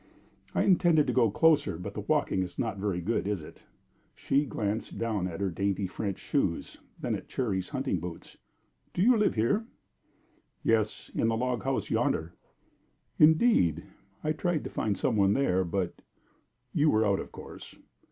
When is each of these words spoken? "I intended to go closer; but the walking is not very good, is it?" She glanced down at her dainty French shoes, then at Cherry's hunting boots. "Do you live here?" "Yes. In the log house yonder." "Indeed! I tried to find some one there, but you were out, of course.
"I 0.55 0.63
intended 0.63 1.05
to 1.05 1.13
go 1.13 1.29
closer; 1.29 1.77
but 1.77 1.93
the 1.93 2.01
walking 2.01 2.41
is 2.41 2.57
not 2.57 2.79
very 2.79 3.01
good, 3.01 3.27
is 3.27 3.43
it?" 3.43 3.65
She 4.15 4.47
glanced 4.47 4.97
down 4.97 5.27
at 5.27 5.41
her 5.41 5.51
dainty 5.51 5.85
French 5.85 6.17
shoes, 6.17 6.79
then 6.99 7.13
at 7.13 7.27
Cherry's 7.27 7.69
hunting 7.69 7.99
boots. 7.99 8.35
"Do 8.95 9.03
you 9.03 9.15
live 9.15 9.35
here?" 9.35 9.67
"Yes. 10.63 11.11
In 11.13 11.27
the 11.27 11.37
log 11.37 11.61
house 11.65 11.91
yonder." 11.91 12.33
"Indeed! 13.19 13.83
I 14.23 14.31
tried 14.31 14.63
to 14.63 14.71
find 14.71 14.97
some 14.97 15.17
one 15.17 15.33
there, 15.33 15.63
but 15.63 16.01
you 16.73 16.89
were 16.89 17.05
out, 17.05 17.19
of 17.19 17.31
course. 17.31 17.75